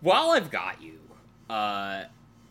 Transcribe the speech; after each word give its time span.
While 0.00 0.30
I've 0.30 0.50
got 0.50 0.80
you, 0.80 0.98
uh, 1.48 2.04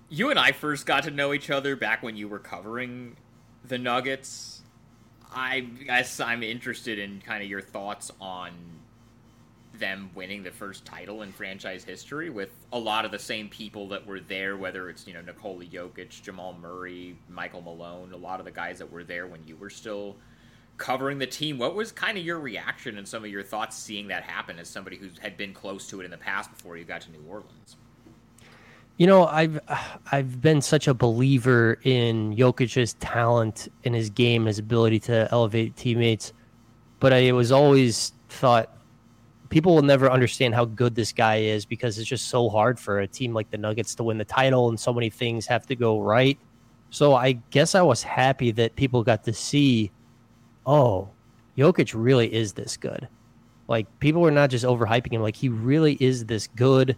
you 0.09 0.29
and 0.29 0.37
I 0.37 0.51
first 0.51 0.85
got 0.85 1.03
to 1.03 1.11
know 1.11 1.33
each 1.33 1.49
other 1.49 1.75
back 1.75 2.03
when 2.03 2.15
you 2.15 2.27
were 2.27 2.39
covering 2.39 3.15
the 3.63 3.77
Nuggets. 3.77 4.61
I 5.33 5.61
guess 5.61 6.19
I'm 6.19 6.43
interested 6.43 6.99
in 6.99 7.21
kind 7.21 7.43
of 7.43 7.49
your 7.49 7.61
thoughts 7.61 8.11
on 8.19 8.51
them 9.73 10.09
winning 10.13 10.43
the 10.43 10.51
first 10.51 10.85
title 10.85 11.21
in 11.21 11.31
franchise 11.31 11.83
history 11.83 12.29
with 12.29 12.51
a 12.73 12.79
lot 12.79 13.05
of 13.05 13.11
the 13.11 13.19
same 13.19 13.47
people 13.47 13.87
that 13.87 14.05
were 14.05 14.19
there, 14.19 14.57
whether 14.57 14.89
it's, 14.89 15.07
you 15.07 15.13
know, 15.13 15.21
Nikola 15.21 15.65
Jokic, 15.65 16.21
Jamal 16.21 16.53
Murray, 16.53 17.17
Michael 17.29 17.61
Malone, 17.61 18.11
a 18.11 18.17
lot 18.17 18.39
of 18.39 18.45
the 18.45 18.51
guys 18.51 18.77
that 18.79 18.91
were 18.91 19.03
there 19.03 19.25
when 19.27 19.41
you 19.47 19.55
were 19.55 19.69
still 19.69 20.17
covering 20.79 21.19
the 21.19 21.27
team. 21.27 21.59
What 21.59 21.75
was 21.75 21.91
kind 21.91 22.17
of 22.17 22.25
your 22.25 22.39
reaction 22.39 22.97
and 22.97 23.07
some 23.07 23.23
of 23.23 23.29
your 23.29 23.43
thoughts 23.43 23.77
seeing 23.77 24.07
that 24.07 24.23
happen 24.23 24.57
as 24.57 24.67
somebody 24.67 24.97
who 24.97 25.09
had 25.19 25.37
been 25.37 25.53
close 25.53 25.87
to 25.89 26.01
it 26.01 26.05
in 26.05 26.11
the 26.11 26.17
past 26.17 26.49
before 26.49 26.77
you 26.77 26.85
got 26.85 27.01
to 27.01 27.11
New 27.11 27.23
Orleans? 27.29 27.75
You 28.97 29.07
know, 29.07 29.27
I've 29.27 29.59
I've 30.11 30.41
been 30.41 30.61
such 30.61 30.87
a 30.87 30.93
believer 30.93 31.77
in 31.83 32.35
Jokic's 32.35 32.95
talent 32.95 33.67
in 33.83 33.93
his 33.93 34.09
game, 34.09 34.45
his 34.45 34.59
ability 34.59 34.99
to 35.01 35.29
elevate 35.31 35.75
teammates, 35.77 36.33
but 36.99 37.13
I 37.13 37.31
was 37.31 37.51
always 37.51 38.11
thought 38.27 38.75
people 39.49 39.75
will 39.75 39.81
never 39.81 40.09
understand 40.09 40.53
how 40.53 40.65
good 40.65 40.95
this 40.95 41.11
guy 41.11 41.37
is 41.37 41.65
because 41.65 41.97
it's 41.97 42.07
just 42.07 42.27
so 42.27 42.49
hard 42.49 42.79
for 42.79 42.99
a 42.99 43.07
team 43.07 43.33
like 43.33 43.49
the 43.49 43.57
Nuggets 43.57 43.95
to 43.95 44.03
win 44.03 44.17
the 44.17 44.25
title 44.25 44.69
and 44.69 44.79
so 44.79 44.93
many 44.93 45.09
things 45.09 45.45
have 45.47 45.65
to 45.67 45.75
go 45.75 46.01
right. 46.01 46.37
So 46.91 47.15
I 47.15 47.33
guess 47.51 47.75
I 47.75 47.81
was 47.81 48.01
happy 48.03 48.51
that 48.51 48.75
people 48.75 49.03
got 49.03 49.23
to 49.25 49.33
see, 49.33 49.91
oh, 50.69 51.09
Jokic 51.57 51.93
really 51.95 52.31
is 52.31 52.53
this 52.53 52.77
good. 52.77 53.07
Like 53.67 53.87
people 53.99 54.21
were 54.21 54.31
not 54.31 54.51
just 54.51 54.63
overhyping 54.63 55.11
him, 55.11 55.21
like 55.21 55.35
he 55.35 55.49
really 55.49 55.97
is 55.99 56.25
this 56.25 56.47
good. 56.47 56.95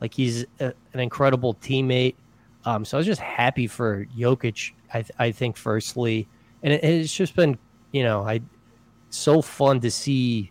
Like 0.00 0.12
he's 0.12 0.44
a, 0.60 0.74
an 0.92 1.00
incredible 1.00 1.54
teammate. 1.54 2.14
Um, 2.66 2.84
so 2.84 2.96
I 2.96 2.98
was 2.98 3.06
just 3.06 3.20
happy 3.20 3.66
for 3.66 4.06
Jokic. 4.16 4.72
I, 4.92 5.02
th- 5.02 5.12
I 5.18 5.32
think 5.32 5.56
firstly, 5.56 6.28
and 6.62 6.72
it, 6.72 6.84
it's 6.84 7.14
just 7.14 7.34
been 7.34 7.58
you 7.92 8.02
know 8.02 8.22
I 8.22 8.40
so 9.08 9.40
fun 9.40 9.80
to 9.80 9.90
see 9.90 10.50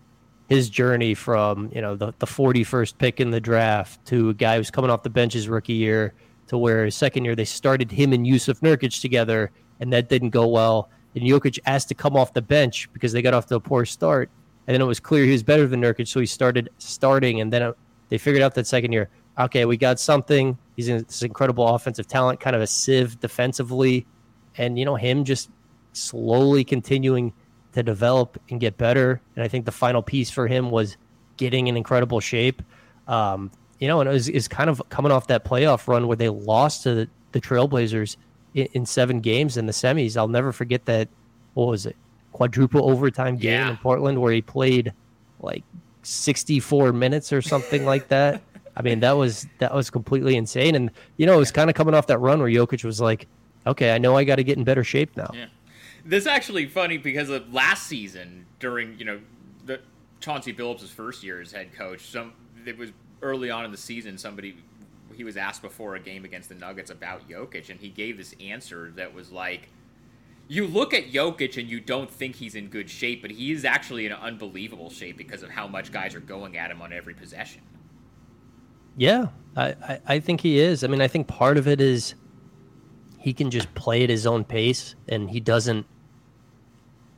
his 0.50 0.70
journey 0.70 1.14
from 1.14 1.70
you 1.74 1.82
know 1.82 1.96
the, 1.96 2.14
the 2.20 2.26
41st 2.26 2.98
pick 2.98 3.20
in 3.20 3.30
the 3.30 3.40
draft 3.40 4.04
to 4.08 4.30
a 4.30 4.34
guy 4.34 4.58
who's 4.58 4.72
coming 4.72 4.90
off 4.90 5.04
the 5.04 5.10
bench 5.10 5.34
his 5.34 5.48
rookie 5.48 5.74
year 5.74 6.14
to 6.48 6.58
where 6.58 6.86
his 6.86 6.96
second 6.96 7.24
year 7.26 7.36
they 7.36 7.46
started 7.46 7.92
him 7.92 8.14
and 8.14 8.26
Yusuf 8.28 8.60
Nurkic 8.62 9.00
together 9.00 9.52
and 9.80 9.94
that 9.94 10.10
didn't 10.10 10.32
go 10.32 10.48
well 10.48 10.90
and 11.16 11.24
Jokic 11.24 11.60
asked 11.66 11.90
to 11.90 11.96
come 11.96 12.16
off 12.16 12.34
the 12.34 12.42
bench 12.42 12.90
because 12.94 13.12
they 13.12 13.22
got 13.22 13.34
off 13.34 13.48
to 13.48 13.56
a 13.56 13.60
poor 13.60 13.86
start 13.86 14.30
and 14.68 14.74
then 14.74 14.82
it 14.82 14.86
was 14.86 15.00
clear 15.00 15.26
he 15.26 15.32
was 15.32 15.44
better 15.44 15.68
than 15.68 15.82
Nurkic 15.82 16.08
so 16.08 16.20
he 16.20 16.26
started 16.26 16.70
starting 16.78 17.42
and 17.42 17.52
then 17.52 17.74
they 18.10 18.18
figured 18.18 18.42
out 18.44 18.56
that 18.56 18.68
second 18.68 18.92
year 18.92 19.10
okay 19.40 19.66
we 19.66 19.78
got 19.78 20.00
something 20.00 20.58
he's 20.76 20.88
in 20.88 21.04
this 21.04 21.22
incredible 21.22 21.68
offensive 21.68 22.08
talent 22.08 22.40
kind 22.40 22.56
of 22.56 22.62
a 22.62 22.68
sieve 22.68 23.20
defensively 23.20 24.06
and 24.58 24.78
you 24.78 24.86
know 24.86 24.96
him 24.96 25.24
just 25.24 25.50
slowly 25.94 26.64
continuing 26.64 27.34
to 27.74 27.84
develop 27.84 28.40
and 28.50 28.60
get 28.60 28.78
better. 28.78 29.22
And 29.36 29.44
I 29.44 29.48
think 29.48 29.66
the 29.66 29.72
final 29.72 30.02
piece 30.02 30.30
for 30.30 30.48
him 30.48 30.70
was 30.70 30.98
getting 31.38 31.68
in 31.68 31.78
incredible 31.78 32.20
shape. 32.20 32.62
Um, 33.08 33.52
you 33.80 33.88
know, 33.88 34.00
and 34.00 34.10
it 34.10 34.14
was, 34.14 34.30
is 34.30 34.48
kind 34.48 34.70
of 34.70 34.82
coming 34.90 35.12
off 35.12 35.28
that 35.28 35.44
playoff 35.44 35.88
run 35.88 36.08
where 36.08 36.16
they 36.16 36.30
lost 36.30 36.84
to 36.84 36.94
the, 36.94 37.10
the 37.32 37.42
Trailblazers 37.42 38.16
in, 38.54 38.68
in, 38.74 38.86
seven 38.86 39.20
games 39.20 39.58
in 39.58 39.66
the 39.66 39.72
semis. 39.72 40.18
I'll 40.18 40.28
never 40.28 40.52
forget 40.52 40.86
that. 40.86 41.08
What 41.54 41.68
was 41.68 41.86
it? 41.86 41.96
Quadruple 42.32 42.90
overtime 42.90 43.38
game 43.38 43.52
yeah. 43.52 43.70
in 43.72 43.78
Portland 43.78 44.20
where 44.20 44.34
he 44.34 44.42
played 44.42 44.94
like 45.40 45.64
64 46.04 46.94
minutes 46.94 47.32
or 47.32 47.42
something 47.42 47.86
like 47.86 48.08
that. 48.10 48.42
I 48.76 48.82
mean, 48.82 49.02
that 49.02 49.14
was 49.14 49.48
that 49.60 49.74
was 49.74 49.90
completely 49.90 50.36
insane. 50.36 50.76
And 50.76 50.92
you 51.18 51.26
know, 51.26 51.36
it 51.36 51.40
was 51.40 51.52
kind 51.52 51.70
of 51.70 51.76
coming 51.76 51.94
off 51.94 52.08
that 52.08 52.18
run 52.18 52.40
where 52.40 52.50
Jokic 52.50 52.84
was 52.84 53.00
like, 53.00 53.28
"Okay, 53.68 53.94
I 53.94 53.98
know 53.98 54.18
I 54.18 54.24
got 54.24 54.38
to 54.38 54.44
get 54.44 54.58
in 54.58 54.64
better 54.64 54.84
shape 54.84 55.16
now." 55.16 55.30
Yeah. 55.34 55.46
This 56.06 56.24
is 56.24 56.28
actually 56.28 56.66
funny 56.66 56.98
because 56.98 57.30
of 57.30 57.54
last 57.54 57.88
season 57.88 58.46
during 58.60 58.98
you 58.98 59.06
know 59.06 59.22
the 59.66 59.80
Chauncey 60.20 60.54
Billups' 60.54 60.88
first 60.88 61.24
year 61.24 61.40
as 61.40 61.52
head 61.52 61.74
coach. 61.74 62.10
Some 62.10 62.34
it 62.66 62.78
was 62.78 62.92
early 63.22 63.52
on 63.52 63.64
in 63.64 63.72
the 63.72 63.78
season. 63.78 64.18
Somebody 64.18 64.58
he 65.16 65.24
was 65.24 65.38
asked 65.38 65.62
before 65.62 65.96
a 65.96 66.00
game 66.00 66.26
against 66.26 66.50
the 66.50 66.56
Nuggets 66.56 66.92
about 66.92 67.28
Jokic, 67.30 67.70
and 67.70 67.80
he 67.80 67.90
gave 67.90 68.18
this 68.18 68.36
answer 68.40 68.92
that 68.96 69.14
was 69.14 69.32
like, 69.32 69.70
"You 70.48 70.68
look 70.68 70.94
at 70.94 71.12
Jokic 71.12 71.58
and 71.58 71.70
you 71.70 71.80
don't 71.80 72.10
think 72.10 72.36
he's 72.36 72.56
in 72.56 72.68
good 72.68 72.90
shape, 72.90 73.22
but 73.22 73.32
he 73.32 73.52
is 73.52 73.66
actually 73.66 74.06
in 74.06 74.12
unbelievable 74.12 74.90
shape 74.90 75.18
because 75.18 75.44
of 75.44 75.50
how 75.50 75.68
much 75.68 75.92
guys 75.92 76.16
are 76.16 76.20
going 76.20 76.58
at 76.58 76.72
him 76.72 76.82
on 76.82 76.94
every 76.94 77.14
possession." 77.14 77.62
Yeah, 78.96 79.28
I, 79.56 79.70
I, 79.70 80.02
I 80.08 80.20
think 80.20 80.42
he 80.42 80.60
is. 80.60 80.84
I 80.84 80.88
mean, 80.88 81.02
I 81.02 81.08
think 81.08 81.28
part 81.28 81.58
of 81.58 81.68
it 81.68 81.82
is 81.82 82.16
he 83.18 83.34
can 83.34 83.50
just 83.50 83.74
play 83.74 84.04
at 84.04 84.10
his 84.10 84.28
own 84.28 84.44
pace, 84.44 84.96
and 85.08 85.30
he 85.30 85.40
doesn't 85.40 85.86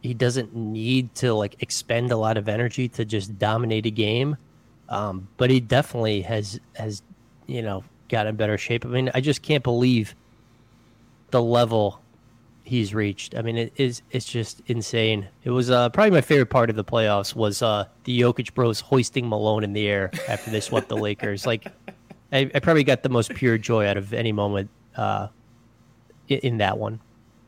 he 0.05 0.13
doesn't 0.13 0.55
need 0.55 1.13
to 1.16 1.34
like 1.34 1.55
expend 1.63 2.11
a 2.11 2.17
lot 2.17 2.38
of 2.38 2.47
energy 2.47 2.88
to 2.88 3.03
just 3.03 3.39
dominate 3.39 3.88
a 3.88 3.91
game. 3.91 4.38
Um, 4.88 5.28
but 5.38 5.50
he 5.50 5.59
definitely 5.59 6.22
has 6.22 6.59
has 6.75 7.01
you 7.47 7.61
know 7.61 7.83
got 8.09 8.28
in 8.28 8.35
better 8.35 8.57
shape. 8.57 8.85
I 8.85 8.89
mean, 8.89 9.11
I 9.13 9.22
just 9.22 9.41
can't 9.41 9.63
believe 9.63 10.16
the 11.31 11.41
level 11.41 12.00
he's 12.63 12.94
reached. 12.94 13.35
I 13.35 13.41
mean, 13.41 13.57
it 13.57 13.73
is 13.78 14.01
it's 14.11 14.25
just 14.25 14.61
insane. 14.67 15.28
It 15.44 15.51
was 15.51 15.69
uh, 15.69 15.89
probably 15.89 16.11
my 16.11 16.22
favorite 16.22 16.50
part 16.50 16.69
of 16.69 16.75
the 16.75 16.84
playoffs 16.84 17.35
was 17.35 17.61
uh, 17.61 17.85
the 18.03 18.19
Jokic 18.19 18.53
Bros 18.53 18.79
hoisting 18.79 19.28
Malone 19.28 19.63
in 19.63 19.73
the 19.73 19.88
air 19.88 20.11
after 20.28 20.51
they 20.51 20.59
swept 20.59 20.89
the 20.89 20.97
Lakers. 20.97 21.45
Like, 21.45 21.67
I, 22.31 22.50
I, 22.53 22.59
probably 22.59 22.84
got 22.84 23.03
the 23.03 23.09
most 23.09 23.34
pure 23.34 23.57
joy 23.57 23.88
out 23.88 23.97
of 23.97 24.13
any 24.13 24.31
moment 24.31 24.69
uh, 24.95 25.28
in, 26.28 26.57
that 26.57 26.78
one. 26.78 27.00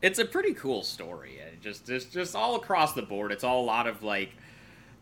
It's 0.02 0.18
a 0.18 0.24
pretty 0.24 0.54
cool 0.54 0.82
story 0.82 1.38
just 1.60 1.86
just 1.86 2.12
just 2.12 2.34
all 2.34 2.56
across 2.56 2.92
the 2.92 3.02
board. 3.02 3.32
It's 3.32 3.44
all 3.44 3.62
a 3.62 3.66
lot 3.66 3.86
of 3.86 4.02
like 4.02 4.30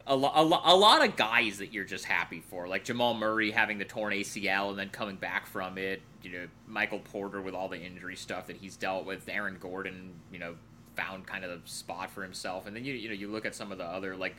a, 0.06 0.14
lo- 0.14 0.32
a, 0.34 0.42
lo- 0.44 0.60
a 0.64 0.76
lot 0.76 1.06
of 1.06 1.16
guys 1.16 1.58
that 1.58 1.72
you're 1.72 1.84
just 1.84 2.04
happy 2.04 2.40
for, 2.40 2.68
like 2.68 2.84
Jamal 2.84 3.14
Murray 3.14 3.50
having 3.50 3.78
the 3.78 3.84
torn 3.84 4.12
ACL 4.12 4.70
and 4.70 4.78
then 4.78 4.88
coming 4.90 5.16
back 5.16 5.46
from 5.46 5.78
it. 5.78 6.02
You 6.22 6.32
know, 6.32 6.46
Michael 6.66 7.00
Porter 7.00 7.40
with 7.40 7.54
all 7.54 7.68
the 7.68 7.80
injury 7.80 8.16
stuff 8.16 8.46
that 8.46 8.56
he's 8.56 8.76
dealt 8.76 9.04
with. 9.04 9.28
Aaron 9.28 9.58
Gordon, 9.60 10.14
you 10.32 10.38
know, 10.38 10.54
found 10.96 11.26
kind 11.26 11.44
of 11.44 11.50
the 11.50 11.68
spot 11.68 12.10
for 12.10 12.22
himself. 12.22 12.66
And 12.66 12.74
then 12.74 12.84
you 12.84 12.94
you 12.94 13.08
know 13.08 13.14
you 13.14 13.28
look 13.28 13.46
at 13.46 13.54
some 13.54 13.70
of 13.72 13.78
the 13.78 13.84
other 13.84 14.16
like 14.16 14.36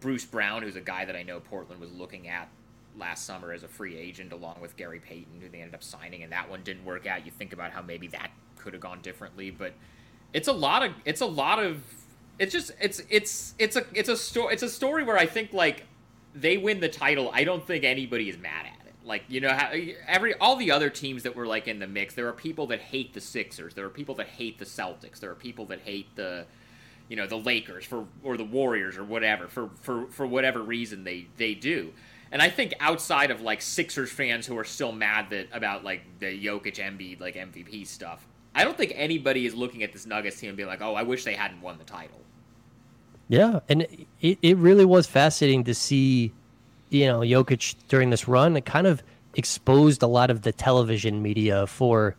Bruce 0.00 0.24
Brown, 0.24 0.62
who's 0.62 0.76
a 0.76 0.80
guy 0.80 1.04
that 1.04 1.16
I 1.16 1.22
know 1.22 1.40
Portland 1.40 1.80
was 1.80 1.92
looking 1.92 2.28
at 2.28 2.48
last 2.96 3.24
summer 3.24 3.52
as 3.52 3.62
a 3.62 3.68
free 3.68 3.96
agent, 3.96 4.32
along 4.32 4.60
with 4.60 4.76
Gary 4.76 5.00
Payton, 5.00 5.40
who 5.40 5.48
they 5.48 5.58
ended 5.58 5.74
up 5.74 5.82
signing, 5.82 6.22
and 6.22 6.32
that 6.32 6.48
one 6.48 6.62
didn't 6.62 6.84
work 6.84 7.06
out. 7.06 7.24
You 7.24 7.32
think 7.32 7.52
about 7.52 7.72
how 7.72 7.82
maybe 7.82 8.08
that 8.08 8.30
could 8.56 8.72
have 8.74 8.82
gone 8.82 9.00
differently, 9.00 9.50
but 9.50 9.74
it's 10.32 10.48
a 10.48 10.52
lot 10.52 10.82
of 10.84 10.92
it's 11.04 11.20
a 11.20 11.26
lot 11.26 11.62
of 11.62 11.82
it's 12.38 12.52
just 12.52 12.72
it's 12.80 13.02
it's 13.08 13.54
it's 13.58 13.76
a 13.76 13.84
it's 13.94 14.08
a 14.08 14.16
story 14.16 14.54
it's 14.54 14.62
a 14.62 14.68
story 14.68 15.02
where 15.04 15.18
I 15.18 15.26
think 15.26 15.52
like 15.52 15.84
they 16.34 16.56
win 16.56 16.80
the 16.80 16.88
title. 16.88 17.30
I 17.32 17.44
don't 17.44 17.66
think 17.66 17.84
anybody 17.84 18.28
is 18.28 18.38
mad 18.38 18.66
at 18.66 18.86
it. 18.86 18.94
Like 19.04 19.24
you 19.28 19.40
know, 19.40 19.50
how 19.50 19.72
every 20.06 20.34
all 20.34 20.56
the 20.56 20.70
other 20.70 20.90
teams 20.90 21.22
that 21.24 21.34
were 21.34 21.46
like 21.46 21.66
in 21.66 21.78
the 21.78 21.86
mix, 21.86 22.14
there 22.14 22.28
are 22.28 22.32
people 22.32 22.66
that 22.68 22.80
hate 22.80 23.14
the 23.14 23.20
Sixers. 23.20 23.74
There 23.74 23.86
are 23.86 23.90
people 23.90 24.14
that 24.16 24.28
hate 24.28 24.58
the 24.58 24.64
Celtics. 24.64 25.18
There 25.18 25.30
are 25.30 25.34
people 25.34 25.66
that 25.66 25.80
hate 25.80 26.14
the 26.14 26.46
you 27.08 27.16
know 27.16 27.26
the 27.26 27.38
Lakers 27.38 27.84
for 27.84 28.06
or 28.22 28.36
the 28.36 28.44
Warriors 28.44 28.96
or 28.98 29.04
whatever 29.04 29.48
for 29.48 29.70
for 29.80 30.06
for 30.08 30.26
whatever 30.26 30.62
reason 30.62 31.04
they 31.04 31.26
they 31.36 31.54
do. 31.54 31.92
And 32.30 32.42
I 32.42 32.50
think 32.50 32.74
outside 32.78 33.30
of 33.30 33.40
like 33.40 33.62
Sixers 33.62 34.10
fans 34.10 34.46
who 34.46 34.58
are 34.58 34.64
still 34.64 34.92
mad 34.92 35.30
that 35.30 35.48
about 35.52 35.84
like 35.84 36.02
the 36.18 36.26
Jokic 36.26 36.76
Embiid 36.76 37.20
like 37.20 37.34
MVP 37.34 37.86
stuff, 37.86 38.26
I 38.58 38.64
don't 38.64 38.76
think 38.76 38.92
anybody 38.96 39.46
is 39.46 39.54
looking 39.54 39.84
at 39.84 39.92
this 39.92 40.04
Nuggets 40.04 40.40
team 40.40 40.48
and 40.48 40.56
being 40.56 40.68
like, 40.68 40.82
"Oh, 40.82 40.94
I 40.94 41.04
wish 41.04 41.22
they 41.22 41.34
hadn't 41.34 41.62
won 41.62 41.78
the 41.78 41.84
title." 41.84 42.18
Yeah, 43.28 43.60
and 43.68 43.86
it, 44.20 44.38
it 44.42 44.56
really 44.56 44.84
was 44.84 45.06
fascinating 45.06 45.62
to 45.64 45.74
see, 45.74 46.32
you 46.88 47.06
know, 47.06 47.20
Jokic 47.20 47.76
during 47.86 48.10
this 48.10 48.26
run. 48.26 48.56
It 48.56 48.64
kind 48.64 48.88
of 48.88 49.00
exposed 49.34 50.02
a 50.02 50.08
lot 50.08 50.28
of 50.28 50.42
the 50.42 50.50
television 50.50 51.22
media 51.22 51.68
for 51.68 52.16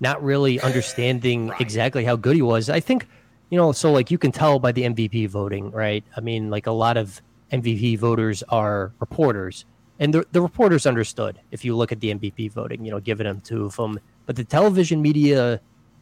not 0.00 0.22
really 0.22 0.60
understanding 0.60 1.48
right. 1.48 1.60
exactly 1.62 2.04
how 2.04 2.14
good 2.14 2.36
he 2.36 2.42
was. 2.42 2.68
I 2.68 2.80
think, 2.80 3.08
you 3.48 3.56
know, 3.56 3.72
so 3.72 3.90
like 3.90 4.10
you 4.10 4.18
can 4.18 4.32
tell 4.32 4.58
by 4.58 4.72
the 4.72 4.82
MVP 4.82 5.30
voting, 5.30 5.70
right? 5.70 6.04
I 6.14 6.20
mean, 6.20 6.50
like 6.50 6.66
a 6.66 6.72
lot 6.72 6.98
of 6.98 7.22
MVP 7.52 7.98
voters 7.98 8.42
are 8.50 8.92
reporters, 9.00 9.64
and 9.98 10.12
the, 10.12 10.26
the 10.32 10.42
reporters 10.42 10.84
understood 10.84 11.40
if 11.50 11.64
you 11.64 11.74
look 11.74 11.90
at 11.90 12.00
the 12.00 12.12
MVP 12.12 12.52
voting, 12.52 12.84
you 12.84 12.90
know, 12.90 13.00
giving 13.00 13.24
them 13.24 13.40
two 13.40 13.64
of 13.64 13.76
them 13.76 13.98
but 14.30 14.36
the 14.36 14.44
television 14.44 15.02
media 15.02 15.60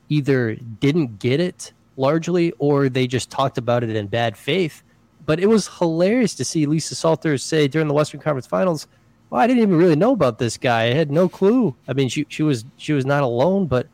either 0.09 0.55
didn't 0.55 1.19
get 1.19 1.41
it 1.41 1.73
largely 1.97 2.53
or 2.59 2.89
they 2.89 3.07
just 3.07 3.31
talked 3.31 3.59
about 3.59 3.83
it 3.85 3.95
in 3.95 4.07
bad 4.07 4.37
faith. 4.37 4.83
But 5.27 5.41
it 5.41 5.47
was 5.47 5.69
hilarious 5.69 6.35
to 6.37 6.45
see 6.45 6.67
Lisa 6.67 6.95
Salters 6.95 7.43
say 7.43 7.69
during 7.69 7.89
the 7.89 7.95
Western 7.95 8.21
Conference 8.21 8.47
Finals, 8.47 8.87
"Well, 9.29 9.41
I 9.41 9.47
didn't 9.47 9.63
even 9.63 9.77
really 9.77 9.97
know 9.97 10.13
about 10.13 10.39
this 10.39 10.57
guy. 10.57 10.85
I 10.85 10.95
had 10.95 11.11
no 11.11 11.29
clue." 11.29 11.75
I 11.87 11.93
mean, 11.93 12.09
she 12.09 12.27
she 12.29 12.43
was 12.43 12.65
she 12.77 12.93
was 12.93 13.05
not 13.05 13.23
alone, 13.23 13.67
but 13.67 13.89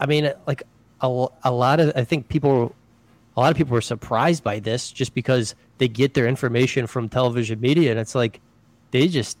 I 0.00 0.06
mean, 0.06 0.32
like 0.46 0.64
a, 1.00 1.26
a 1.44 1.52
lot 1.52 1.80
of 1.80 1.92
I 1.94 2.04
think 2.04 2.28
people 2.28 2.74
a 3.36 3.40
lot 3.40 3.52
of 3.52 3.56
people 3.56 3.74
were 3.74 3.80
surprised 3.80 4.42
by 4.42 4.58
this 4.58 4.90
just 4.90 5.14
because 5.14 5.54
they 5.78 5.86
get 5.86 6.14
their 6.14 6.26
information 6.26 6.88
from 6.88 7.08
television 7.08 7.60
media 7.60 7.92
and 7.92 8.00
it's 8.00 8.16
like 8.16 8.40
they 8.90 9.06
just 9.06 9.38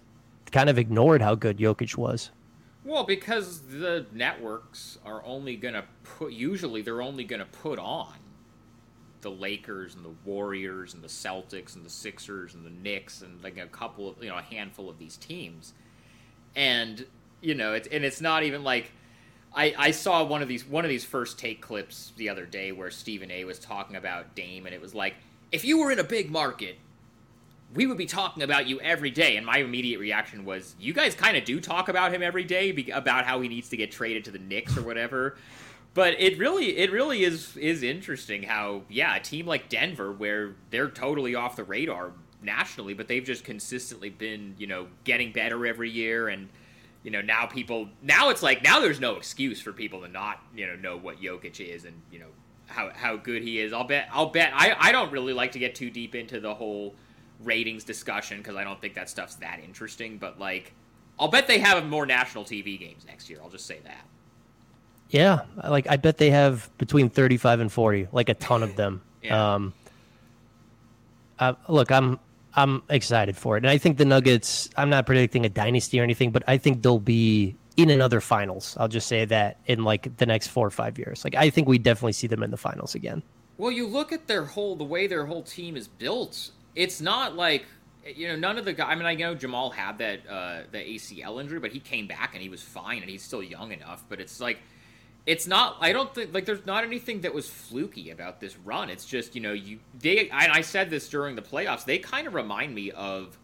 kind 0.52 0.70
of 0.70 0.78
ignored 0.78 1.20
how 1.20 1.34
good 1.34 1.58
Jokic 1.58 1.96
was. 1.96 2.30
Well, 2.84 3.04
because 3.04 3.60
the 3.60 4.06
networks 4.12 4.98
are 5.04 5.22
only 5.24 5.56
going 5.56 5.74
to 5.74 5.84
put, 6.04 6.32
usually 6.32 6.82
they're 6.82 7.02
only 7.02 7.24
going 7.24 7.40
to 7.40 7.46
put 7.46 7.78
on 7.78 8.14
the 9.20 9.30
Lakers 9.30 9.94
and 9.94 10.04
the 10.04 10.14
Warriors 10.24 10.94
and 10.94 11.02
the 11.02 11.08
Celtics 11.08 11.74
and 11.74 11.84
the 11.84 11.90
Sixers 11.90 12.54
and 12.54 12.64
the 12.64 12.70
Knicks 12.70 13.20
and 13.20 13.42
like 13.42 13.58
a 13.58 13.66
couple 13.66 14.08
of, 14.08 14.22
you 14.22 14.28
know, 14.28 14.38
a 14.38 14.42
handful 14.42 14.88
of 14.88 14.98
these 14.98 15.16
teams. 15.16 15.74
And, 16.54 17.04
you 17.40 17.54
know, 17.54 17.74
it's, 17.74 17.88
and 17.88 18.04
it's 18.04 18.20
not 18.20 18.44
even 18.44 18.62
like, 18.62 18.92
I, 19.54 19.74
I 19.76 19.90
saw 19.90 20.22
one 20.24 20.42
of 20.42 20.48
these 20.48 20.64
one 20.64 20.84
of 20.84 20.88
these 20.88 21.04
first 21.04 21.38
take 21.38 21.60
clips 21.60 22.12
the 22.16 22.28
other 22.28 22.44
day 22.46 22.72
where 22.72 22.90
Stephen 22.90 23.30
A 23.30 23.44
was 23.44 23.58
talking 23.58 23.96
about 23.96 24.34
Dame 24.34 24.66
and 24.66 24.74
it 24.74 24.80
was 24.80 24.94
like 24.94 25.14
if 25.50 25.64
you 25.64 25.78
were 25.78 25.90
in 25.90 25.98
a 25.98 26.04
big 26.04 26.30
market 26.30 26.76
we 27.74 27.86
would 27.86 27.98
be 27.98 28.06
talking 28.06 28.42
about 28.42 28.66
you 28.66 28.80
every 28.80 29.10
day. 29.10 29.36
And 29.36 29.44
my 29.44 29.58
immediate 29.58 29.98
reaction 29.98 30.44
was, 30.44 30.74
you 30.80 30.92
guys 30.92 31.14
kind 31.14 31.36
of 31.36 31.44
do 31.44 31.60
talk 31.60 31.88
about 31.88 32.12
him 32.12 32.22
every 32.22 32.44
day 32.44 32.72
be- 32.72 32.90
about 32.90 33.24
how 33.24 33.40
he 33.40 33.48
needs 33.48 33.68
to 33.70 33.76
get 33.76 33.92
traded 33.92 34.24
to 34.24 34.30
the 34.30 34.38
Knicks 34.38 34.76
or 34.76 34.82
whatever. 34.82 35.36
but 35.94 36.14
it 36.18 36.38
really, 36.38 36.78
it 36.78 36.92
really 36.92 37.24
is 37.24 37.56
is 37.56 37.82
interesting 37.82 38.42
how, 38.44 38.82
yeah, 38.88 39.16
a 39.16 39.20
team 39.20 39.46
like 39.46 39.68
Denver, 39.68 40.12
where 40.12 40.54
they're 40.70 40.88
totally 40.88 41.34
off 41.34 41.56
the 41.56 41.64
radar 41.64 42.12
nationally, 42.42 42.94
but 42.94 43.08
they've 43.08 43.24
just 43.24 43.44
consistently 43.44 44.10
been, 44.10 44.54
you 44.58 44.66
know, 44.66 44.86
getting 45.04 45.32
better 45.32 45.66
every 45.66 45.90
year 45.90 46.28
and. 46.28 46.48
You 47.04 47.12
know, 47.12 47.20
now 47.20 47.46
people 47.46 47.88
now 48.02 48.30
it's 48.30 48.42
like 48.42 48.64
now 48.64 48.80
there's 48.80 48.98
no 48.98 49.14
excuse 49.14 49.62
for 49.62 49.72
people 49.72 50.00
to 50.02 50.08
not, 50.08 50.42
you 50.54 50.66
know, 50.66 50.74
know 50.74 50.96
what 50.96 51.22
Jokic 51.22 51.60
is 51.60 51.84
and, 51.84 51.94
you 52.10 52.18
know, 52.18 52.26
how 52.66 52.90
how 52.92 53.16
good 53.16 53.42
he 53.42 53.60
is. 53.60 53.72
I'll 53.72 53.84
bet 53.84 54.08
I'll 54.12 54.30
bet 54.30 54.52
I, 54.52 54.76
I 54.76 54.92
don't 54.92 55.12
really 55.12 55.32
like 55.32 55.52
to 55.52 55.60
get 55.60 55.76
too 55.76 55.90
deep 55.90 56.16
into 56.16 56.40
the 56.40 56.52
whole 56.52 56.96
ratings 57.42 57.84
discussion 57.84 58.38
because 58.38 58.56
I 58.56 58.64
don't 58.64 58.80
think 58.80 58.94
that 58.94 59.08
stuff's 59.08 59.36
that 59.36 59.60
interesting. 59.64 60.18
But 60.18 60.38
like, 60.38 60.72
I'll 61.18 61.28
bet 61.28 61.46
they 61.46 61.58
have 61.58 61.84
more 61.86 62.06
national 62.06 62.44
TV 62.44 62.78
games 62.78 63.04
next 63.06 63.28
year. 63.30 63.38
I'll 63.42 63.50
just 63.50 63.66
say 63.66 63.78
that. 63.84 64.06
Yeah, 65.10 65.42
like 65.64 65.86
I 65.88 65.96
bet 65.96 66.18
they 66.18 66.30
have 66.30 66.70
between 66.78 67.08
thirty-five 67.08 67.60
and 67.60 67.72
forty, 67.72 68.08
like 68.12 68.28
a 68.28 68.34
ton 68.34 68.62
of 68.62 68.76
them. 68.76 69.00
yeah. 69.22 69.54
Um, 69.54 69.72
uh, 71.38 71.54
look, 71.68 71.90
I'm 71.90 72.18
I'm 72.54 72.82
excited 72.90 73.36
for 73.36 73.56
it, 73.56 73.64
and 73.64 73.70
I 73.70 73.78
think 73.78 73.96
the 73.96 74.04
Nuggets. 74.04 74.68
I'm 74.76 74.90
not 74.90 75.06
predicting 75.06 75.46
a 75.46 75.48
dynasty 75.48 75.98
or 75.98 76.02
anything, 76.02 76.30
but 76.30 76.42
I 76.46 76.58
think 76.58 76.82
they'll 76.82 76.98
be 76.98 77.56
in 77.78 77.90
another 77.90 78.20
finals. 78.20 78.76
I'll 78.78 78.88
just 78.88 79.06
say 79.06 79.24
that 79.24 79.58
in 79.66 79.84
like 79.84 80.16
the 80.16 80.26
next 80.26 80.48
four 80.48 80.66
or 80.66 80.70
five 80.70 80.98
years. 80.98 81.24
Like 81.24 81.36
I 81.36 81.48
think 81.48 81.68
we 81.68 81.78
definitely 81.78 82.12
see 82.12 82.26
them 82.26 82.42
in 82.42 82.50
the 82.50 82.56
finals 82.56 82.94
again. 82.94 83.22
Well, 83.56 83.70
you 83.70 83.86
look 83.86 84.12
at 84.12 84.26
their 84.26 84.44
whole 84.44 84.76
the 84.76 84.84
way 84.84 85.06
their 85.06 85.24
whole 85.24 85.42
team 85.42 85.76
is 85.76 85.88
built. 85.88 86.50
It's 86.74 87.00
not 87.00 87.36
like 87.36 87.64
you 88.14 88.28
know 88.28 88.36
none 88.36 88.58
of 88.58 88.64
the 88.64 88.72
guys. 88.72 88.88
I 88.90 88.94
mean, 88.94 89.06
I 89.06 89.14
know 89.14 89.34
Jamal 89.34 89.70
had 89.70 89.98
that 89.98 90.20
uh, 90.28 90.60
the 90.70 90.78
ACL 90.78 91.40
injury, 91.40 91.60
but 91.60 91.72
he 91.72 91.80
came 91.80 92.06
back 92.06 92.34
and 92.34 92.42
he 92.42 92.48
was 92.48 92.62
fine, 92.62 93.00
and 93.00 93.10
he's 93.10 93.22
still 93.22 93.42
young 93.42 93.72
enough. 93.72 94.04
But 94.08 94.20
it's 94.20 94.40
like 94.40 94.58
it's 95.26 95.46
not. 95.46 95.76
I 95.80 95.92
don't 95.92 96.14
think 96.14 96.32
like 96.32 96.44
there's 96.44 96.64
not 96.64 96.84
anything 96.84 97.20
that 97.22 97.34
was 97.34 97.48
fluky 97.48 98.10
about 98.10 98.40
this 98.40 98.56
run. 98.58 98.90
It's 98.90 99.04
just 99.04 99.34
you 99.34 99.40
know 99.40 99.52
you 99.52 99.78
they. 99.98 100.30
I 100.30 100.62
said 100.62 100.90
this 100.90 101.08
during 101.08 101.36
the 101.36 101.42
playoffs. 101.42 101.84
They 101.84 101.98
kind 101.98 102.26
of 102.26 102.34
remind 102.34 102.74
me 102.74 102.90
of 102.92 103.38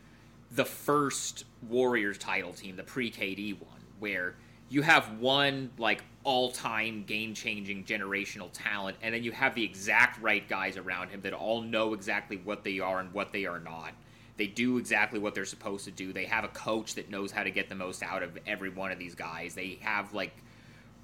the 0.50 0.64
first 0.64 1.44
Warriors 1.68 2.18
title 2.18 2.52
team, 2.52 2.76
the 2.76 2.84
pre 2.84 3.10
KD 3.10 3.60
one, 3.60 3.80
where 3.98 4.36
you 4.74 4.82
have 4.82 5.20
one 5.20 5.70
like 5.78 6.02
all-time 6.24 7.04
game-changing 7.04 7.84
generational 7.84 8.48
talent 8.52 8.96
and 9.02 9.14
then 9.14 9.22
you 9.22 9.30
have 9.30 9.54
the 9.54 9.62
exact 9.62 10.20
right 10.20 10.48
guys 10.48 10.76
around 10.76 11.10
him 11.10 11.20
that 11.20 11.32
all 11.32 11.62
know 11.62 11.94
exactly 11.94 12.38
what 12.38 12.64
they 12.64 12.80
are 12.80 12.98
and 12.98 13.12
what 13.12 13.30
they 13.30 13.46
are 13.46 13.60
not. 13.60 13.92
They 14.36 14.48
do 14.48 14.78
exactly 14.78 15.20
what 15.20 15.32
they're 15.32 15.44
supposed 15.44 15.84
to 15.84 15.92
do. 15.92 16.12
They 16.12 16.24
have 16.24 16.42
a 16.42 16.48
coach 16.48 16.96
that 16.96 17.08
knows 17.08 17.30
how 17.30 17.44
to 17.44 17.52
get 17.52 17.68
the 17.68 17.76
most 17.76 18.02
out 18.02 18.24
of 18.24 18.36
every 18.48 18.68
one 18.68 18.90
of 18.90 18.98
these 18.98 19.14
guys. 19.14 19.54
They 19.54 19.78
have 19.82 20.12
like 20.12 20.34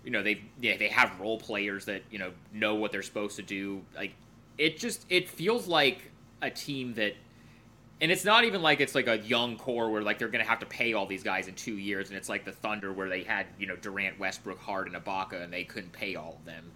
you 0.03 0.11
know 0.11 0.25
they 0.25 0.43
yeah, 0.61 0.77
they 0.77 0.89
have 0.89 1.21
role 1.21 1.39
players 1.39 1.85
that 1.85 2.03
you 2.11 2.19
know 2.19 2.33
know 2.53 2.75
what 2.75 2.91
they're 2.91 3.03
supposed 3.03 3.37
to 3.37 3.43
do. 3.43 3.83
Like 3.95 4.15
it 4.59 4.79
just 4.79 5.07
it 5.09 5.29
feels 5.29 5.69
like 5.69 6.11
a 6.43 6.51
team 6.51 6.95
that 6.95 7.15
and 8.00 8.11
it's 8.11 8.25
not 8.25 8.44
even 8.44 8.62
like 8.62 8.81
it's 8.81 8.94
like 8.94 9.08
a 9.08 9.19
young 9.19 9.56
core 9.56 9.91
where 9.91 10.02
like 10.02 10.19
they're 10.19 10.29
gonna 10.29 10.44
have 10.44 10.61
to 10.61 10.67
pay 10.67 10.94
all 10.94 11.06
these 11.06 11.23
guys 11.23 11.49
in 11.49 11.55
two 11.55 11.76
years, 11.76 12.08
and 12.08 12.17
it's 12.17 12.29
like 12.29 12.44
the 12.44 12.52
Thunder 12.52 12.93
where 12.93 13.08
they 13.08 13.23
had 13.23 13.47
you 13.58 13.67
know 13.67 13.76
Durant, 13.76 14.19
Westbrook, 14.19 14.58
Harden, 14.58 14.94
and 14.94 15.05
Ibaka, 15.05 15.43
and 15.43 15.52
they 15.52 15.64
couldn't 15.64 15.93
pay 15.93 16.14
all 16.14 16.37
of 16.38 16.44
them. 16.47 16.73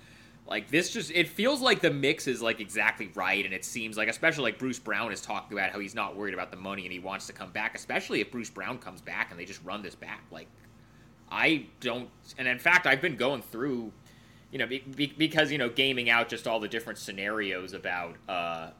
Like 0.46 0.68
this, 0.70 0.92
just 0.92 1.10
it 1.12 1.28
feels 1.28 1.62
like 1.62 1.80
the 1.80 1.90
mix 1.90 2.26
is 2.26 2.42
like 2.42 2.60
exactly 2.60 3.10
right, 3.14 3.44
and 3.44 3.54
it 3.54 3.64
seems 3.64 3.96
like 3.96 4.08
especially 4.08 4.44
like 4.44 4.58
Bruce 4.58 4.78
Brown 4.78 5.12
is 5.12 5.22
talking 5.22 5.56
about 5.56 5.70
how 5.70 5.78
he's 5.78 5.94
not 5.94 6.14
worried 6.14 6.34
about 6.34 6.50
the 6.50 6.58
money 6.58 6.82
and 6.84 6.92
he 6.92 6.98
wants 6.98 7.26
to 7.28 7.32
come 7.32 7.50
back, 7.50 7.74
especially 7.74 8.20
if 8.20 8.30
Bruce 8.30 8.50
Brown 8.50 8.78
comes 8.78 9.00
back 9.00 9.30
and 9.30 9.40
they 9.40 9.46
just 9.46 9.64
run 9.64 9.82
this 9.82 9.94
back. 9.94 10.22
Like 10.30 10.48
I 11.30 11.66
don't, 11.80 12.10
and 12.36 12.46
in 12.46 12.58
fact, 12.58 12.86
I've 12.86 13.00
been 13.00 13.16
going 13.16 13.40
through, 13.40 13.92
you 14.52 14.58
know, 14.58 14.66
be, 14.66 14.80
be, 14.80 15.14
because 15.16 15.50
you 15.50 15.56
know, 15.56 15.70
gaming 15.70 16.10
out 16.10 16.28
just 16.28 16.46
all 16.46 16.60
the 16.60 16.68
different 16.68 16.98
scenarios 16.98 17.72
about. 17.72 18.16
uh 18.28 18.70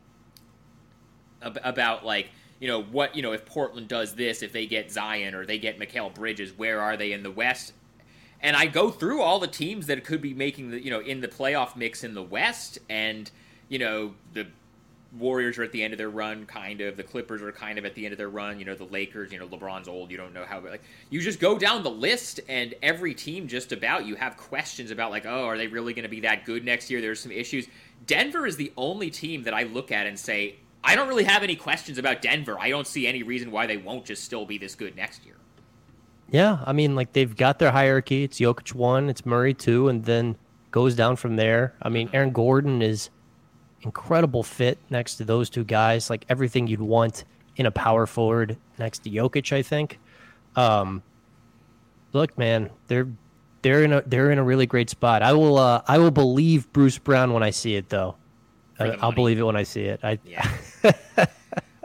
about 1.63 2.05
like 2.05 2.31
you 2.61 2.69
know 2.69 2.83
what 2.83 3.15
you 3.15 3.23
know 3.23 3.33
if 3.33 3.45
Portland 3.45 3.89
does 3.89 4.15
this 4.15 4.43
if 4.43 4.53
they 4.53 4.67
get 4.67 4.91
Zion 4.91 5.35
or 5.35 5.45
they 5.45 5.59
get 5.59 5.79
Mikal 5.79 6.15
Bridges 6.15 6.53
where 6.57 6.81
are 6.81 6.97
they 6.97 7.13
in 7.13 7.23
the 7.23 7.31
West? 7.31 7.73
And 8.41 8.57
I 8.57 8.67
go 8.67 8.91
through 8.91 9.23
all 9.23 9.39
the 9.39 9.47
teams 9.47 9.87
that 9.87 10.05
could 10.05 10.21
be 10.21 10.35
making 10.35 10.71
the 10.71 10.83
you 10.83 10.91
know 10.91 11.01
in 11.01 11.21
the 11.21 11.29
playoff 11.29 11.77
mix 11.77 12.05
in 12.05 12.15
the 12.15 12.23
West 12.23 12.79
and 12.89 13.31
you 13.69 13.79
know 13.79 14.15
the 14.33 14.47
Warriors 15.19 15.59
are 15.59 15.63
at 15.63 15.71
the 15.71 15.83
end 15.83 15.95
of 15.95 15.99
their 15.99 16.11
run 16.11 16.45
kind 16.45 16.81
of. 16.81 16.97
The 16.97 17.05
Clippers 17.05 17.41
are 17.41 17.53
kind 17.53 17.79
of 17.79 17.85
at 17.85 17.95
the 17.95 18.05
end 18.05 18.13
of 18.13 18.19
their 18.19 18.31
run. 18.31 18.59
You 18.59 18.65
know 18.65 18.75
the 18.75 18.85
Lakers 18.85 19.33
you 19.33 19.39
know 19.39 19.47
LeBron's 19.47 19.89
old 19.89 20.11
you 20.11 20.17
don't 20.17 20.33
know 20.33 20.45
how 20.45 20.61
like 20.61 20.83
you 21.11 21.21
just 21.21 21.41
go 21.41 21.59
down 21.59 21.83
the 21.83 21.91
list 21.91 22.41
and 22.49 22.75
every 22.83 23.15
team 23.15 23.47
just 23.47 23.73
about 23.73 24.07
you 24.07 24.15
have 24.17 24.37
questions 24.37 24.91
about 24.91 25.11
like 25.11 25.27
oh 25.27 25.45
are 25.45 25.59
they 25.59 25.67
really 25.67 25.93
going 25.93 26.05
to 26.05 26.09
be 26.09 26.21
that 26.21 26.45
good 26.45 26.65
next 26.65 26.91
year? 26.91 27.01
There's 27.01 27.21
some 27.21 27.33
issues. 27.33 27.67
Denver 28.07 28.47
is 28.47 28.57
the 28.57 28.73
only 28.77 29.11
team 29.11 29.43
that 29.45 29.55
I 29.55 29.65
look 29.65 29.93
at 29.93 30.07
and 30.07 30.19
say 30.19 30.57
I 30.85 30.95
don't 30.95 31.09
really 31.09 31.25
have 31.25 31.43
any 31.43 31.57
questions 31.57 31.99
about 31.99 32.23
Denver. 32.23 32.59
I 32.61 32.69
don't 32.69 32.87
see 32.87 33.07
any 33.07 33.23
reason 33.23 33.51
why 33.51 33.67
they 33.67 33.79
won't 33.79 34.05
just 34.05 34.23
still 34.23 34.45
be 34.45 34.59
this 34.59 34.75
good 34.75 34.95
next 34.97 35.25
year. 35.25 35.37
Yeah, 36.31 36.59
I 36.65 36.73
mean, 36.73 36.95
like 36.95 37.13
they've 37.13 37.35
got 37.35 37.59
their 37.59 37.71
hierarchy. 37.71 38.25
It's 38.25 38.39
Jokic 38.39 38.75
one, 38.75 39.09
it's 39.09 39.25
Murray 39.25 39.55
two, 39.55 39.89
and 39.89 40.05
then 40.05 40.37
goes 40.71 40.95
down 40.95 41.17
from 41.17 41.37
there. 41.37 41.75
I 41.81 41.89
mean, 41.89 42.11
Aaron 42.13 42.33
Gordon 42.33 42.83
is 42.83 43.11
incredible 43.83 44.43
fit 44.43 44.79
next 44.91 45.17
to 45.17 45.25
those 45.25 45.49
two 45.49 45.65
guys. 45.65 46.11
Like 46.11 46.25
everything 46.29 46.67
you'd 46.67 46.81
want 46.81 47.25
in 47.57 47.67
a 47.67 47.71
power 47.71 48.07
forward 48.07 48.57
next 48.79 49.01
to 49.01 49.11
Jokic, 49.11 49.53
I 49.53 49.63
think. 49.63 49.99
Um, 50.57 51.03
look, 52.13 52.37
man, 52.37 52.71
they're 52.89 53.09
they're 53.63 53.83
in 53.83 53.93
a 53.93 54.03
they're 54.03 54.31
in 54.31 54.39
a 54.39 54.45
really 54.45 54.67
great 54.67 54.91
spot. 54.91 55.23
I 55.23 55.33
will 55.33 55.59
uh, 55.59 55.83
I 55.87 55.99
will 55.99 56.11
believe 56.11 56.73
Bruce 56.73 56.99
Brown 56.99 57.33
when 57.33 57.43
I 57.43 57.51
see 57.51 57.77
it, 57.77 57.89
though. 57.89 58.17
I'll 58.81 58.97
money. 58.97 59.15
believe 59.15 59.39
it 59.39 59.43
when 59.43 59.57
I 59.57 59.63
see 59.63 59.83
it. 59.85 60.01
I 60.03 60.19
yeah. 60.25 60.51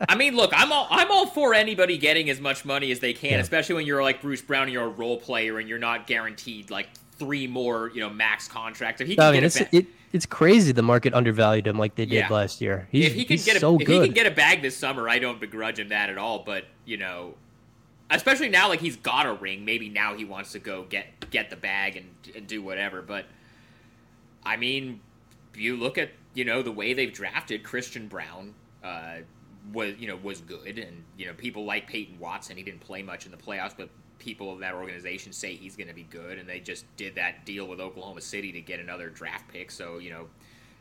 I 0.07 0.15
mean, 0.15 0.35
look, 0.35 0.51
I'm 0.55 0.71
all 0.71 0.87
I'm 0.89 1.11
all 1.11 1.27
for 1.27 1.53
anybody 1.53 1.97
getting 1.97 2.29
as 2.29 2.39
much 2.39 2.63
money 2.65 2.91
as 2.91 2.99
they 2.99 3.13
can, 3.13 3.31
Yeah. 3.31 3.39
especially 3.39 3.75
when 3.75 3.85
you're 3.85 4.01
like 4.01 4.21
Bruce 4.21 4.41
Brown 4.41 4.63
and 4.63 4.71
you're 4.71 4.85
a 4.85 4.89
role 4.89 5.17
player 5.17 5.59
and 5.59 5.67
you're 5.67 5.77
not 5.79 6.07
guaranteed 6.07 6.71
like 6.71 6.87
three 7.17 7.47
more, 7.47 7.91
you 7.93 7.99
know, 7.99 8.09
max 8.09 8.47
contracts. 8.47 9.01
If 9.01 9.07
he 9.09 9.15
can 9.15 9.25
I 9.25 9.31
mean, 9.31 9.41
get 9.41 9.55
it's 9.61 9.73
it, 9.73 9.85
it's 10.13 10.25
crazy 10.25 10.71
the 10.71 10.81
market 10.81 11.13
undervalued 11.13 11.67
him 11.67 11.77
like 11.77 11.95
they 11.95 12.05
did 12.05 12.15
Yeah. 12.15 12.29
last 12.29 12.61
year. 12.61 12.87
He's, 12.91 13.07
if 13.07 13.13
he 13.13 13.25
can 13.25 13.37
get 13.37 13.57
a, 13.57 13.59
so 13.59 13.77
if 13.77 13.85
good. 13.85 14.01
he 14.01 14.07
can 14.07 14.13
get 14.15 14.25
a 14.25 14.31
bag 14.31 14.61
this 14.61 14.75
summer, 14.77 15.09
I 15.09 15.19
don't 15.19 15.39
begrudge 15.39 15.79
him 15.79 15.89
that 15.89 16.09
at 16.09 16.17
all. 16.17 16.39
But 16.45 16.63
you 16.85 16.95
know, 16.95 17.33
especially 18.09 18.47
now, 18.49 18.69
like 18.69 18.79
he's 18.79 18.95
got 18.95 19.25
a 19.25 19.33
ring. 19.33 19.65
Maybe 19.65 19.89
now 19.89 20.15
he 20.15 20.23
wants 20.23 20.53
to 20.53 20.59
go 20.59 20.83
get 20.83 21.29
get 21.29 21.49
the 21.49 21.57
bag 21.57 21.97
and, 21.97 22.07
and 22.37 22.47
do 22.47 22.61
whatever. 22.63 23.01
But 23.01 23.25
I 24.45 24.55
mean, 24.55 25.01
you 25.55 25.75
look 25.75 25.97
at 25.97 26.11
you 26.39 26.45
know 26.45 26.61
the 26.61 26.71
way 26.71 26.93
they've 26.93 27.11
drafted 27.11 27.63
Christian 27.63 28.07
Braun. 28.07 28.55
Uh, 28.81 29.17
was 29.73 29.93
you 29.99 30.07
know 30.07 30.17
was 30.23 30.39
good, 30.39 30.79
and 30.79 31.03
you 31.17 31.25
know 31.27 31.33
people 31.33 31.65
like 31.65 31.85
Peyton 31.85 32.17
Watson. 32.17 32.55
He 32.55 32.63
didn't 32.63 32.79
play 32.79 33.03
much 33.03 33.25
in 33.25 33.31
the 33.31 33.37
playoffs, 33.37 33.73
but 33.77 33.89
people 34.17 34.53
of 34.53 34.59
that 34.59 34.73
organization 34.73 35.33
say 35.33 35.53
he's 35.53 35.75
going 35.75 35.89
to 35.89 35.93
be 35.93 36.03
good, 36.03 36.39
and 36.39 36.47
they 36.47 36.61
just 36.61 36.85
did 36.95 37.15
that 37.15 37.45
deal 37.45 37.67
with 37.67 37.81
Oklahoma 37.81 38.21
City 38.21 38.53
to 38.53 38.61
get 38.61 38.79
another 38.79 39.09
draft 39.09 39.51
pick. 39.51 39.69
So 39.69 39.97
you 39.97 40.11
know, 40.11 40.27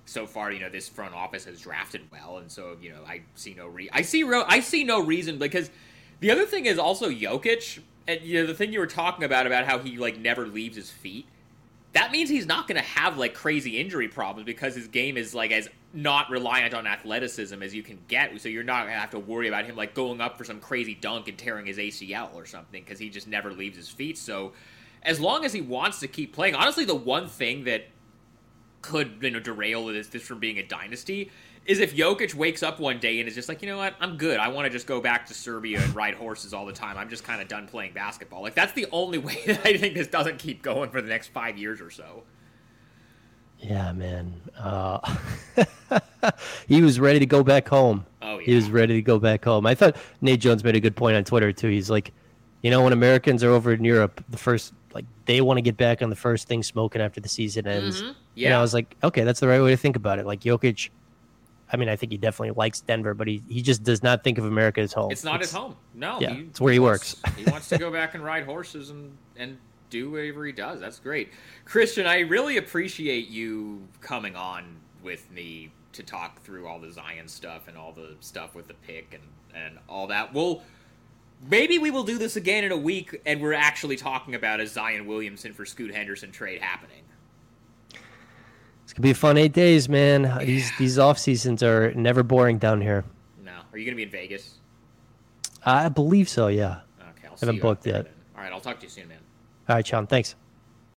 so 0.07 0.27
far, 0.27 0.53
you 0.53 0.61
know, 0.61 0.71
this 0.71 0.88
front 0.88 1.12
office 1.12 1.45
has 1.45 1.61
drafted 1.61 2.03
well, 2.12 2.38
and 2.38 2.50
so 2.50 2.77
you 2.81 2.91
know, 2.91 3.03
I 3.05 3.23
see 3.35 3.53
no 3.53 3.67
re- 3.67 3.91
I 3.93 4.03
see 4.03 4.23
ro- 4.23 4.45
I 4.47 4.61
see 4.61 4.85
no 4.85 5.00
reason 5.03 5.38
because 5.38 5.71
the 6.21 6.31
other 6.31 6.47
thing 6.47 6.67
is 6.67 6.79
also 6.79 7.11
Jokic, 7.11 7.81
and 8.07 8.21
you 8.23 8.41
know, 8.41 8.47
the 8.47 8.55
thing 8.55 8.73
you 8.73 8.79
were 8.79 8.87
talking 8.87 9.25
about 9.25 9.49
about 9.49 9.67
how 9.67 9.81
he 9.81 9.99
like 9.99 10.21
never 10.21 10.47
leaves 10.47 10.77
his 10.77 10.88
feet. 10.88 11.27
That 11.99 12.12
means 12.12 12.31
he's 12.31 12.47
not 12.47 12.69
going 12.69 12.81
to 12.81 12.88
have 12.88 13.19
like 13.19 13.35
crazy 13.35 13.78
injury 13.78 14.07
problems 14.07 14.47
because 14.47 14.76
his 14.76 14.87
game 14.87 15.17
is 15.17 15.35
like 15.35 15.50
as 15.50 15.69
not 15.93 16.31
reliant 16.31 16.73
on 16.73 16.87
athleticism 16.87 17.61
as 17.61 17.75
you 17.75 17.83
can 17.83 17.99
get. 18.07 18.40
So 18.40 18.49
you're 18.49 18.62
not 18.62 18.83
going 18.83 18.95
to 18.95 19.00
have 19.00 19.11
to 19.11 19.19
worry 19.19 19.49
about 19.49 19.64
him 19.64 19.75
like 19.75 19.95
going 19.95 20.21
up 20.21 20.38
for 20.38 20.45
some 20.45 20.61
crazy 20.61 20.95
dunk 20.95 21.26
and 21.26 21.37
tearing 21.37 21.67
his 21.67 21.76
ACL 21.76 22.33
or 22.35 22.47
something 22.47 22.85
because 22.85 23.00
he 23.00 23.09
just 23.09 23.26
never 23.26 23.52
leaves 23.52 23.76
his 23.76 23.88
feet. 23.88 24.17
So 24.17 24.52
as 25.02 25.19
long 25.19 25.45
as 25.45 25.52
he 25.52 25.61
wants 25.61 25.99
to 25.99 26.07
keep 26.07 26.33
playing, 26.33 26.55
honestly, 26.55 26.85
the 26.85 26.95
one 26.95 27.26
thing 27.26 27.64
that 27.64 27.88
could 28.81 29.19
you 29.21 29.31
know 29.33 29.40
derail 29.40 29.87
this 29.87 30.07
this 30.07 30.23
from 30.23 30.38
being 30.38 30.59
a 30.59 30.62
dynasty 30.62 31.33
is 31.67 31.81
if 31.81 31.95
Jokic 31.95 32.35
wakes 32.35 32.62
up 32.62 32.81
one 32.81 32.99
day 32.99 33.19
and 33.21 33.29
is 33.29 33.35
just 33.35 33.49
like, 33.49 33.61
you 33.62 33.69
know 33.69 33.77
what, 33.77 33.95
I'm 34.00 34.17
good. 34.17 34.38
I 34.38 34.49
want 34.49 34.67
to 34.67 34.71
just 34.71 34.87
go 34.87 35.00
back 35.00 35.27
to 35.27 35.35
Serbia 35.35 35.81
and 35.81 35.95
ride 35.95 36.15
horses 36.15 36.55
all 36.55 36.65
the 36.67 36.73
time. 36.73 36.97
I'm 36.97 37.09
just 37.11 37.25
kind 37.25 37.41
of 37.43 37.49
done 37.49 37.67
playing 37.67 37.93
basketball. 37.93 38.43
Like 38.43 38.55
that's 38.55 38.73
the 38.73 38.87
only 38.93 39.19
way 39.29 39.43
that 39.47 39.65
I 39.67 39.77
think 39.77 39.95
this 39.95 40.09
doesn't 40.09 40.38
keep 40.38 40.62
going 40.62 40.91
for 40.91 41.00
the 41.03 41.09
next 41.09 41.29
five 41.29 41.59
years 41.59 41.81
or 41.81 41.91
so. 41.91 42.23
Yeah, 43.61 43.93
man. 43.93 44.35
Uh, 44.57 45.00
he 46.69 46.81
was 46.81 47.00
ready 47.00 47.19
to 47.19 47.27
go 47.27 47.43
back 47.43 47.69
home. 47.69 48.07
Oh 48.23 48.38
yeah. 48.38 48.47
He 48.47 48.55
was 48.55 48.71
ready 48.71 48.95
to 48.95 49.03
go 49.03 49.19
back 49.19 49.45
home. 49.45 49.67
I 49.67 49.75
thought 49.75 49.97
Nate 50.21 50.41
Jones 50.41 50.62
made 50.62 50.77
a 50.77 50.81
good 50.81 50.95
point 50.97 51.17
on 51.17 51.25
Twitter 51.25 51.53
too. 51.53 51.69
He's 51.69 51.91
like, 51.91 52.12
you 52.62 52.71
know, 52.71 52.83
when 52.83 52.93
Americans 52.93 53.43
are 53.43 53.50
over 53.50 53.73
in 53.73 53.85
Europe, 53.85 54.23
the 54.29 54.38
first 54.38 54.73
like 54.95 55.05
they 55.27 55.41
want 55.41 55.59
to 55.59 55.62
get 55.62 55.77
back 55.77 56.03
on 56.03 56.11
the 56.11 56.17
first 56.17 56.49
thing 56.49 56.62
smoking 56.62 57.00
after 57.03 57.21
the 57.21 57.29
season 57.29 57.67
ends. 57.67 58.00
Mhm. 58.03 58.07
And 58.09 58.17
Yeah. 58.37 58.59
I 58.59 58.62
was 58.62 58.75
like, 58.75 58.97
okay, 59.03 59.25
that's 59.25 59.41
the 59.41 59.49
right 59.49 59.61
way 59.61 59.71
to 59.71 59.77
think 59.77 59.97
about 59.97 60.19
it. 60.19 60.27
Like 60.27 60.41
Jokic, 60.41 60.91
I 61.70 61.76
mean, 61.76 61.88
I 61.88 61.96
think 61.96 62.12
he 62.12 62.18
definitely 62.18 62.54
likes 62.56 62.80
Denver, 62.80 63.14
but 63.14 63.26
he, 63.28 63.42
he 63.48 63.60
just 63.60 63.82
does 63.82 64.02
not 64.02 64.25
think 64.25 64.38
of 64.38 64.44
America 64.44 64.80
as 64.80 64.92
home. 64.92 65.10
It's 65.12 65.25
not 65.25 65.40
his 65.40 65.52
home. 65.52 65.76
No. 65.94 66.18
Yeah, 66.20 66.34
it's 66.34 66.60
where 66.60 66.72
he 66.72 66.78
wants- 66.78 67.16
works. 67.22 67.37
he 67.37 67.50
wants 67.50 67.68
to 67.68 67.78
go 67.84 67.90
back 67.90 68.14
and 68.14 68.25
ride 68.25 68.44
horses 68.44 68.90
and 68.90 69.16
and 69.37 69.58
do 69.90 70.10
whatever 70.10 70.44
he 70.44 70.52
does. 70.52 70.80
That's 70.80 70.98
great, 70.98 71.30
Christian. 71.64 72.06
I 72.06 72.20
really 72.20 72.56
appreciate 72.58 73.28
you 73.28 73.87
coming 74.00 74.37
on 74.37 74.76
with 75.02 75.30
me 75.30 75.70
to 75.92 76.02
talk 76.02 76.42
through 76.42 76.66
all 76.66 76.78
the 76.78 76.90
Zion 76.90 77.26
stuff 77.28 77.68
and 77.68 77.76
all 77.76 77.92
the 77.92 78.16
stuff 78.20 78.54
with 78.54 78.68
the 78.68 78.75
pick 78.75 79.14
and 79.14 79.22
and 79.64 79.78
all 79.88 80.06
that. 80.08 80.32
Well. 80.34 80.62
Maybe 81.48 81.78
we 81.78 81.92
will 81.92 82.02
do 82.02 82.18
this 82.18 82.34
again 82.34 82.64
in 82.64 82.72
a 82.72 82.76
week, 82.76 83.20
and 83.25 83.40
we're 83.40 83.52
actually 83.52 83.94
talking 83.94 84.34
about 84.34 84.58
a 84.58 84.66
Zion 84.66 85.06
Williamson 85.06 85.52
for 85.52 85.64
Scoot 85.64 85.94
Henderson 85.94 86.32
trade 86.32 86.60
happening. 86.60 87.04
It's 88.88 88.95
gonna 88.95 89.02
be 89.02 89.11
a 89.11 89.14
fun 89.14 89.37
eight 89.37 89.52
days, 89.52 89.87
man. 89.87 90.25
Uh, 90.25 90.38
these 90.38 90.73
these 90.78 90.99
off 90.99 91.18
seasons 91.18 91.62
are 91.62 91.92
never 91.92 92.23
boring 92.23 92.57
down 92.57 92.80
here. 92.80 93.04
No, 93.45 93.52
are 93.71 93.76
you 93.76 93.85
gonna 93.85 93.97
be 93.97 94.04
in 94.04 94.09
Vegas? 94.09 94.54
I 95.62 95.90
believe 95.90 96.26
so. 96.26 96.47
Yeah. 96.47 96.80
Okay, 96.99 97.28
I'll 97.28 97.37
see 97.37 97.45
Haven't 97.45 97.61
booked 97.61 97.85
yet. 97.87 98.04
then. 98.04 98.14
All 98.35 98.42
right, 98.42 98.50
I'll 98.50 98.62
talk 98.62 98.78
to 98.78 98.85
you 98.85 98.88
soon, 98.88 99.09
man. 99.09 99.18
All 99.68 99.76
right, 99.76 99.87
Sean. 99.87 100.07
Thanks. 100.07 100.37